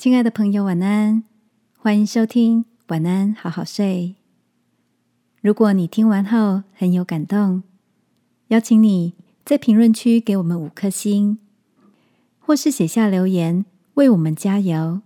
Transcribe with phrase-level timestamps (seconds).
[0.00, 1.24] 亲爱的朋友，晚安！
[1.78, 4.16] 欢迎收听《晚安，好好睡》。
[5.42, 7.62] 如果你听完后很有感动，
[8.48, 9.12] 邀请你
[9.44, 11.38] 在评论区给我们五颗星，
[12.38, 15.02] 或是写下留言为我们加油，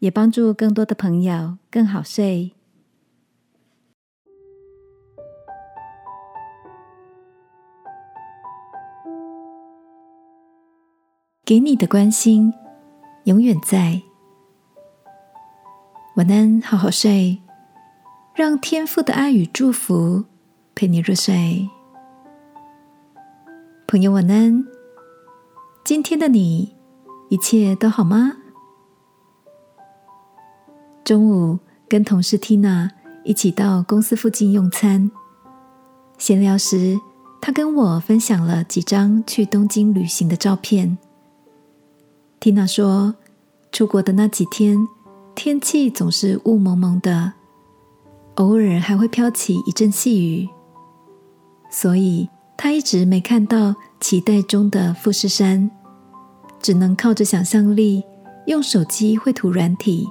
[0.00, 2.52] 也帮助更多的朋友更好睡。
[11.46, 12.52] 给你的关心。
[13.24, 14.02] 永远在，
[16.16, 17.40] 晚安，好好睡，
[18.34, 20.24] 让天父的爱与祝福
[20.74, 21.70] 陪你入睡。
[23.86, 24.64] 朋友，晚安。
[25.84, 26.74] 今天的你
[27.28, 28.32] 一切都好吗？
[31.04, 32.90] 中午跟同事 Tina
[33.22, 35.12] 一起到公司附近用餐，
[36.18, 36.98] 闲聊时，
[37.40, 40.98] 她跟我分享了几张去东京旅行的照片。
[42.42, 43.14] 缇娜说
[43.70, 44.76] ：“出国的那几天，
[45.32, 47.34] 天气总是雾蒙蒙的，
[48.34, 50.48] 偶尔还会飘起一阵细雨，
[51.70, 55.70] 所以她一直没看到期待中的富士山，
[56.60, 58.02] 只能靠着想象力，
[58.48, 60.08] 用手机绘图软体，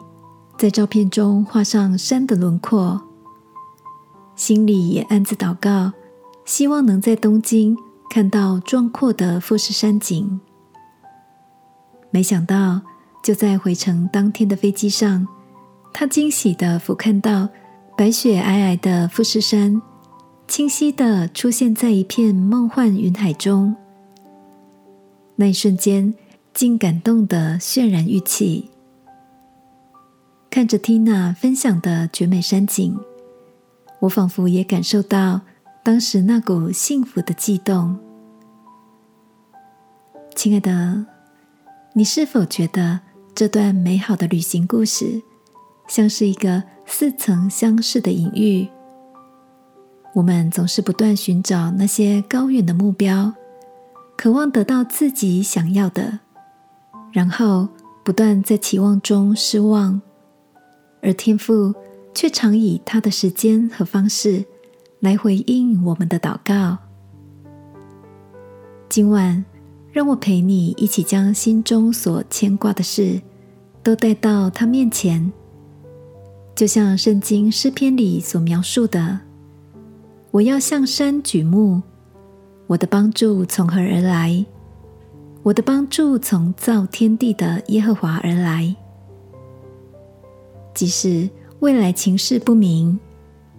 [0.58, 3.02] 在照片中画上山的轮廓，
[4.38, 5.92] 心里也暗自祷告，
[6.45, 7.75] 希望能在东京
[8.09, 10.39] 看到壮阔的富士山景。”
[12.14, 12.81] 没想到，
[13.23, 15.26] 就在回程当天的飞机上，
[15.94, 17.48] 他惊喜的俯瞰到
[17.98, 19.81] 白雪皑皑的富士山，
[20.45, 23.73] 清晰的出现在一片梦幻云海中。
[25.38, 26.14] 那一瞬间，
[26.54, 28.70] 竟感动的渲然欲泣。
[30.50, 33.00] 看着 Tina 分享的绝美山景，
[34.02, 35.39] 我仿佛也感受到
[35.82, 37.98] 当时那股幸福的悸动。
[40.36, 41.06] 亲爱的。
[41.94, 43.02] 你是否觉得
[43.36, 45.22] 这段美好的旅行故事
[45.89, 48.66] 像是一个似曾相识的隐喻？
[50.14, 53.33] 我们总是不断寻找那些高远的目标，
[54.17, 56.20] 渴望得到自己想要的，
[57.11, 57.67] 然后
[58.05, 60.02] 不断在期望中失望，
[61.02, 61.76] 而天赋
[62.14, 64.45] 却常以他的时间和方式
[65.02, 66.77] 来回应我们的祷告。
[68.88, 69.44] 今晚。
[69.91, 73.21] 让我陪你一起将心中所牵挂的事
[73.83, 75.31] 都带到他面前，
[76.55, 79.19] 就像圣经诗篇里所描述的
[80.31, 81.81] ：“我要向山举目，
[82.67, 84.45] 我的帮助从何而来？
[85.43, 88.73] 我的帮助从造天地的耶和华而来。
[90.73, 91.29] 即使
[91.59, 92.97] 未来情势不明，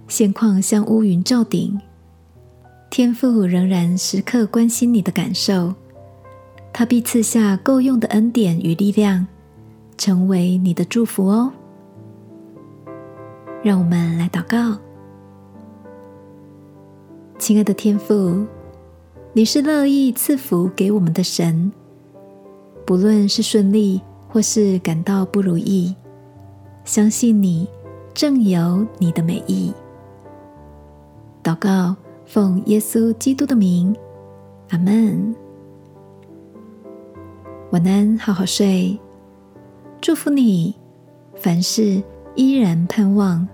[0.09, 1.78] 现况像乌云罩顶，
[2.88, 5.75] 天父仍然时刻关心你的感受。”
[6.72, 9.27] 他必赐下够用的恩典与力量，
[9.99, 11.53] 成为你的祝福哦。
[13.62, 14.78] 让我们来祷告，
[17.38, 18.44] 亲爱的天父，
[19.34, 21.71] 你是乐意赐福给我们的神，
[22.87, 25.94] 不论是顺利或是感到不如意，
[26.84, 27.69] 相信你
[28.15, 29.72] 正有你的美意。
[31.43, 31.94] 祷告，
[32.25, 33.94] 奉耶稣基督的名，
[34.71, 35.34] 阿门。
[37.72, 39.00] 晚安，好好睡。
[39.99, 40.75] 祝福你，
[41.34, 42.03] 凡事
[42.34, 43.49] 依然盼望。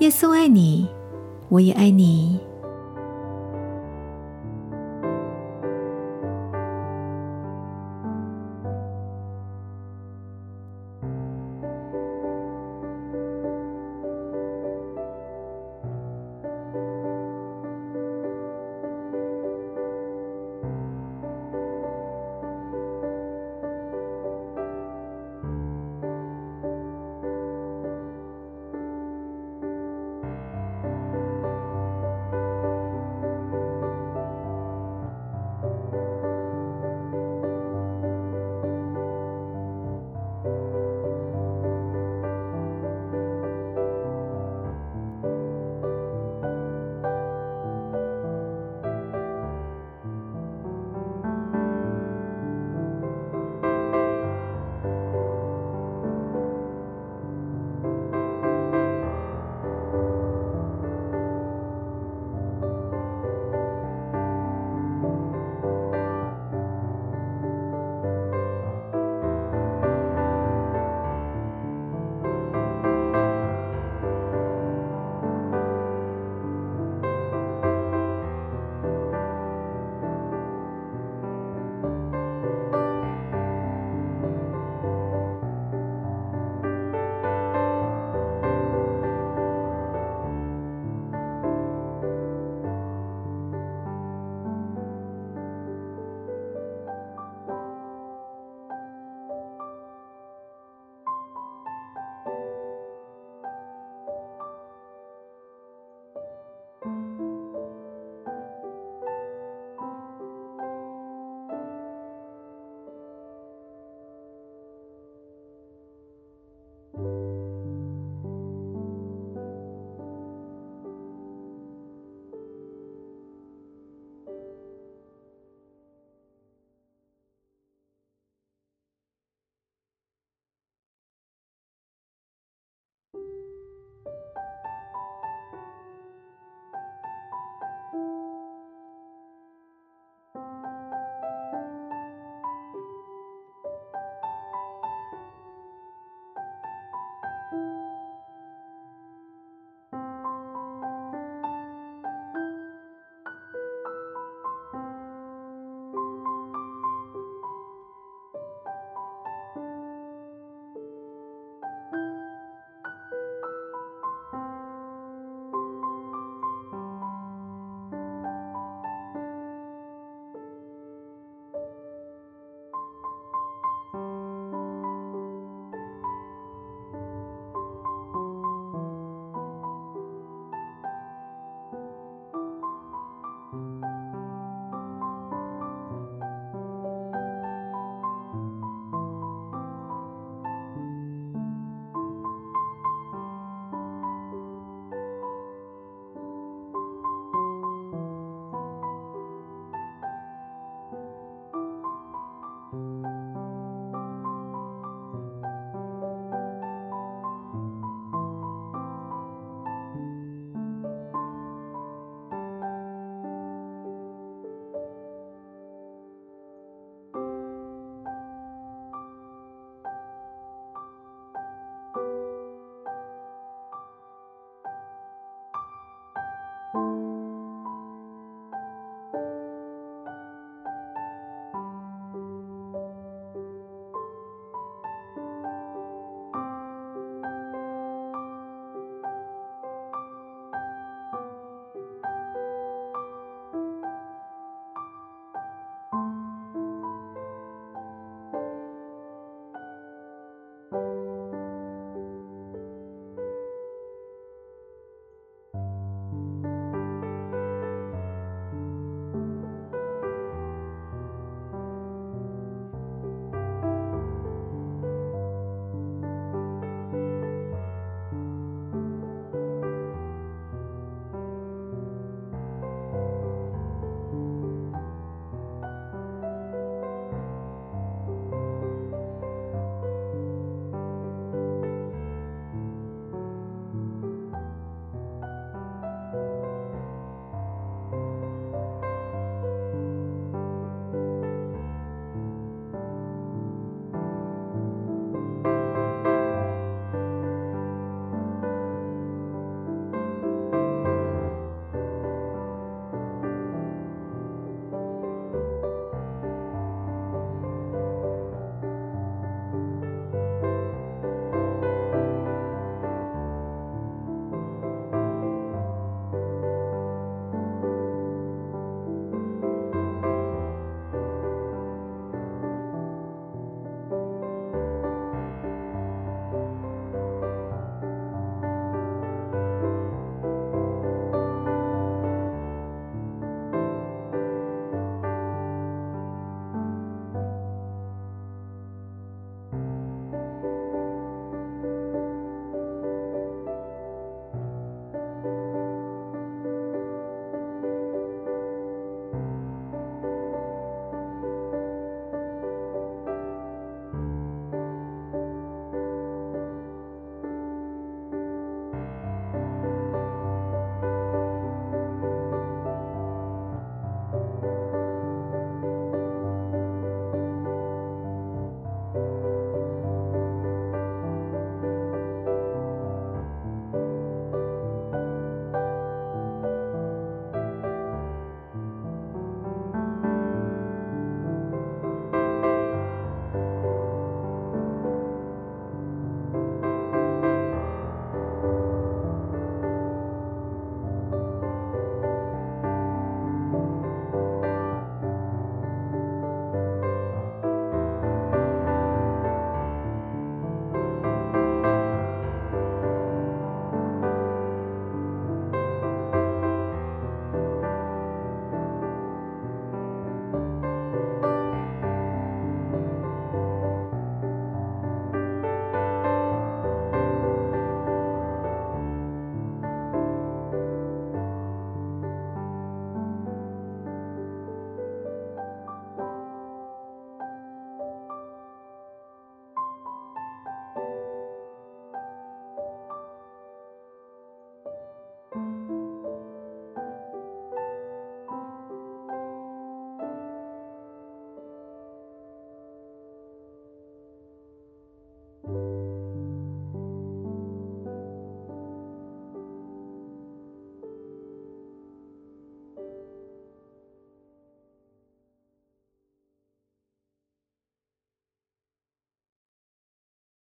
[0.00, 0.86] 耶稣爱你，
[1.48, 2.38] 我也爱你。